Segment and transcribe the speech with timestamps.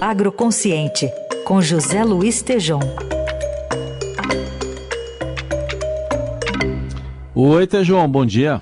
[0.00, 1.10] Agroconsciente,
[1.46, 2.80] com José Luiz Tejom.
[7.34, 8.60] Oi, Tejom, bom dia.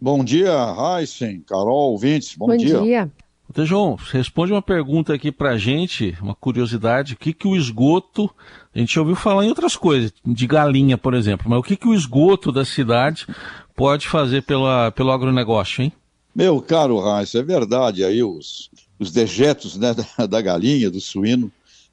[0.00, 0.50] Bom dia,
[0.98, 2.80] Heisen, Carol, ouvintes, bom, bom dia.
[2.80, 3.12] dia.
[3.52, 8.30] Tejom, responde uma pergunta aqui pra gente, uma curiosidade, o que que o esgoto,
[8.74, 11.86] a gente ouviu falar em outras coisas, de galinha, por exemplo, mas o que que
[11.86, 13.26] o esgoto da cidade
[13.76, 15.92] pode fazer pela, pelo agronegócio, hein?
[16.34, 21.50] Meu caro Heisen, é verdade aí os, os dejetos né, da, da galinha, do suíno,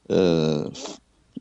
[0.10, 0.72] uh,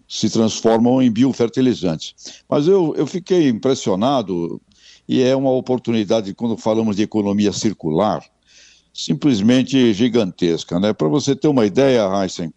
[0.08, 2.42] se transformam em biofertilizantes.
[2.48, 4.60] Mas eu, eu fiquei impressionado,
[5.08, 8.24] e é uma oportunidade, quando falamos de economia circular,
[8.92, 10.80] simplesmente gigantesca.
[10.80, 10.92] Né?
[10.92, 12.52] Para você ter uma ideia, Heisen,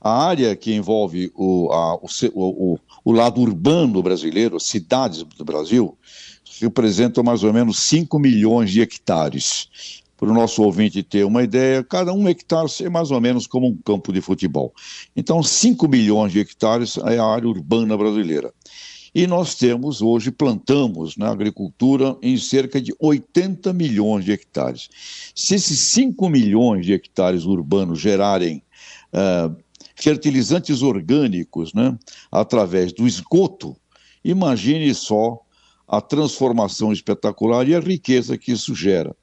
[0.00, 5.96] a área que envolve o, a, o, o, o lado urbano brasileiro, cidades do Brasil,
[6.60, 11.82] representam mais ou menos 5 milhões de hectares para o nosso ouvinte ter uma ideia,
[11.82, 14.72] cada um hectare é mais ou menos como um campo de futebol.
[15.16, 18.52] Então, 5 milhões de hectares é a área urbana brasileira.
[19.14, 24.88] E nós temos, hoje, plantamos na agricultura em cerca de 80 milhões de hectares.
[25.34, 28.60] Se esses 5 milhões de hectares urbanos gerarem
[29.12, 29.54] uh,
[29.94, 31.96] fertilizantes orgânicos né,
[32.30, 33.76] através do esgoto,
[34.24, 35.38] imagine só
[35.86, 39.14] a transformação espetacular e a riqueza que isso gera.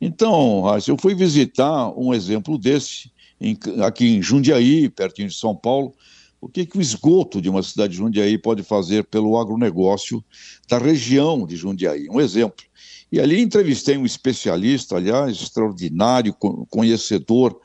[0.00, 5.94] Então, eu fui visitar um exemplo desse em, aqui em Jundiaí, pertinho de São Paulo.
[6.40, 10.22] O que, que o esgoto de uma cidade de Jundiaí pode fazer pelo agronegócio
[10.68, 12.08] da região de Jundiaí?
[12.10, 12.64] Um exemplo.
[13.10, 16.34] E ali entrevistei um especialista, aliás, extraordinário,
[16.68, 17.58] conhecedor,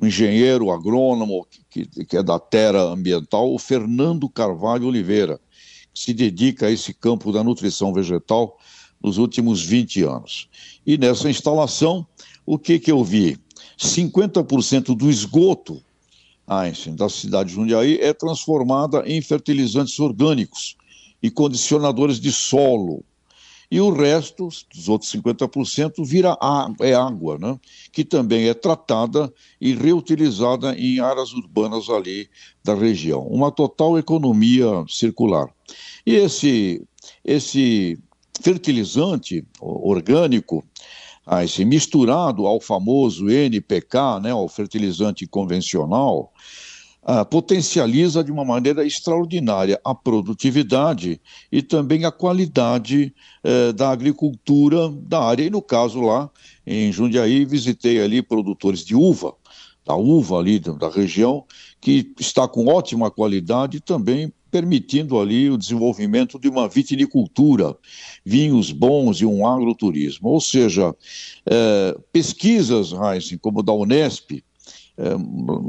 [0.00, 5.40] um engenheiro agrônomo que, que é da Terra Ambiental, o Fernando Carvalho Oliveira,
[5.94, 8.58] que se dedica a esse campo da nutrição vegetal
[9.06, 10.48] nos últimos 20 anos.
[10.84, 12.04] E nessa instalação,
[12.44, 13.38] o que, que eu vi?
[13.78, 15.80] 50% do esgoto
[16.46, 20.76] Einstein, da cidade de Jundiaí é transformada em fertilizantes orgânicos
[21.22, 23.04] e condicionadores de solo.
[23.68, 26.38] E o resto, os outros 50%, vira
[26.80, 27.58] é água, né?
[27.90, 32.28] que também é tratada e reutilizada em áreas urbanas ali
[32.62, 33.26] da região.
[33.26, 35.48] Uma total economia circular.
[36.06, 36.80] E esse,
[37.24, 37.98] esse
[38.40, 40.64] fertilizante orgânico,
[41.26, 46.32] ah, esse misturado ao famoso NPK, né, ao fertilizante convencional,
[47.02, 51.20] ah, potencializa de uma maneira extraordinária a produtividade
[51.50, 53.14] e também a qualidade
[53.44, 55.44] eh, da agricultura da área.
[55.44, 56.28] E no caso lá,
[56.66, 59.34] em Jundiaí, visitei ali produtores de uva,
[59.84, 61.44] da uva ali da região,
[61.80, 67.76] que está com ótima qualidade e também permitindo ali o desenvolvimento de uma vitinicultura,
[68.24, 70.28] vinhos bons e um agroturismo.
[70.28, 70.94] Ou seja,
[71.44, 74.42] é, pesquisas, Heisen, como da Unesp,
[74.98, 75.12] é,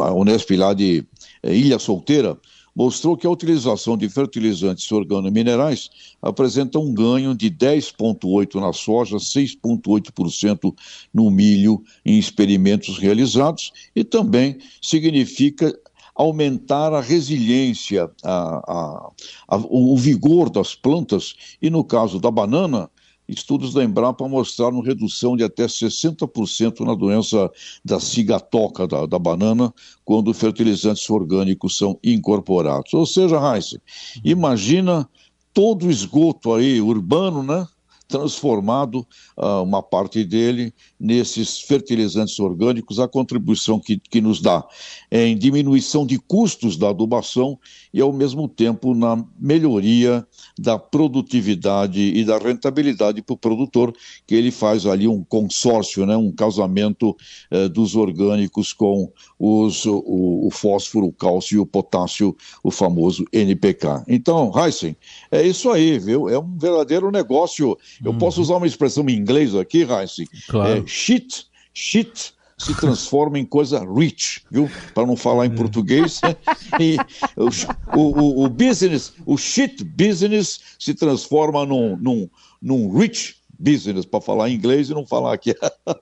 [0.03, 1.05] a Unesp lá de
[1.43, 2.37] é, Ilha Solteira,
[2.77, 5.89] mostrou que a utilização de fertilizantes organominerais
[6.21, 10.75] apresenta um ganho de 10,8% na soja, 6,8%
[11.11, 15.75] no milho em experimentos realizados e também significa
[16.17, 18.31] aumentar a resiliência, a,
[18.67, 19.11] a,
[19.47, 22.89] a, o vigor das plantas, e no caso da banana,
[23.27, 27.51] estudos da Embrapa mostraram redução de até 60% na doença
[27.85, 29.71] da cigatoca da, da, banana,
[30.03, 32.93] quando fertilizantes orgânicos são incorporados.
[32.93, 33.77] Ou seja, Heinz,
[34.23, 35.07] imagina
[35.53, 37.67] todo o esgoto aí urbano, né?
[38.07, 39.05] Transformado
[39.37, 44.65] uh, uma parte dele nesses fertilizantes orgânicos, a contribuição que, que nos dá
[45.11, 47.59] em diminuição de custos da adubação
[47.93, 50.25] e, ao mesmo tempo, na melhoria
[50.57, 53.93] da produtividade e da rentabilidade para o produtor,
[54.25, 57.15] que ele faz ali um consórcio, né, um casamento
[57.51, 63.25] uh, dos orgânicos com os, o, o, fósforo, o cálcio e o potássio, o famoso
[63.31, 64.03] NPK.
[64.07, 64.95] Então, Heisen,
[65.31, 66.29] é isso aí, viu?
[66.29, 68.17] É um verdadeiro negócio eu hum.
[68.17, 70.15] posso usar uma expressão em inglês aqui, Heinz?
[70.47, 70.83] Claro.
[70.83, 74.69] É, shit, shit se transforma em coisa rich, viu?
[74.93, 76.19] Para não falar em português.
[76.21, 76.35] Né?
[76.79, 76.97] E
[77.35, 77.49] o,
[77.97, 82.29] o, o, business, o shit business se transforma num, num,
[82.61, 85.55] num rich business, para falar em inglês e não falar aqui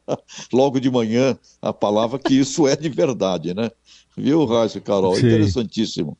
[0.51, 3.71] logo de manhã a palavra que isso é de verdade, né?
[4.17, 5.15] Viu, Raíssa Carol?
[5.15, 5.27] Sim.
[5.27, 6.17] Interessantíssimo.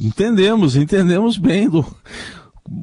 [0.00, 1.86] Entendemos, entendemos bem do,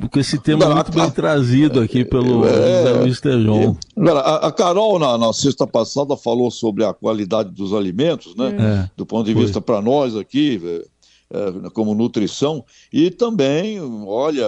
[0.10, 3.78] com esse tema muito bem trazido aqui pelo é, José Luiz Tejon.
[3.98, 8.56] A, a, Carol, na, na, sexta passada, falou sobre a qualidade dos alimentos, né?
[8.58, 14.48] É, Do ponto de vista para nós aqui, é, é, como nutrição, e também, olha,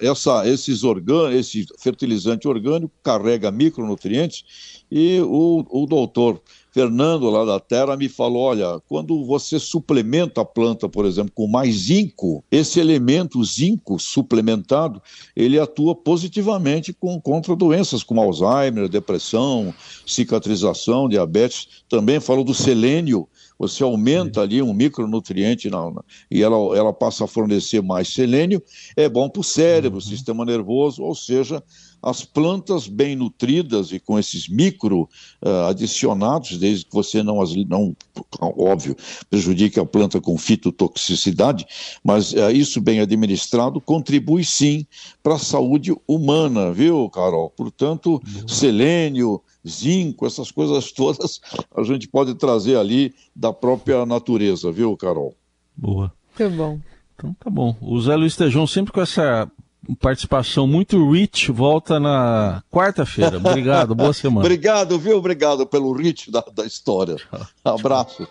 [0.00, 6.40] essa, esses orgân esse fertilizante orgânico carrega micronutrientes e o, o doutor
[6.72, 11.46] Fernando, lá da Terra, me falou: olha, quando você suplementa a planta, por exemplo, com
[11.46, 15.02] mais zinco, esse elemento zinco suplementado,
[15.34, 19.74] ele atua positivamente com, contra doenças como Alzheimer, depressão,
[20.06, 21.82] cicatrização, diabetes.
[21.88, 23.28] Também falou do selênio.
[23.58, 28.62] Você aumenta ali um micronutriente na, na, e ela, ela passa a fornecer mais selênio,
[28.96, 30.00] é bom para o cérebro, uhum.
[30.00, 31.62] sistema nervoso, ou seja,
[32.02, 35.08] as plantas bem nutridas e com esses micro
[35.42, 37.96] uh, adicionados, desde que você não, não,
[38.40, 38.96] óbvio,
[39.28, 41.66] prejudique a planta com fitotoxicidade,
[42.02, 44.86] mas uh, isso bem administrado contribui sim
[45.22, 47.50] para a saúde humana, viu, Carol?
[47.50, 48.48] Portanto, uhum.
[48.48, 51.40] selênio, zinco, essas coisas todas
[51.76, 55.34] a gente pode trazer ali da própria natureza, viu, Carol?
[55.76, 56.12] Boa.
[56.38, 56.80] Muito bom.
[57.14, 57.76] Então tá bom.
[57.80, 59.50] O Zé Luiz Tejão sempre com essa
[59.98, 63.36] participação muito rich, volta na quarta-feira.
[63.38, 64.40] Obrigado, boa semana.
[64.40, 65.16] Obrigado, viu?
[65.16, 67.16] Obrigado pelo rich da, da história.
[67.64, 68.26] Abraço.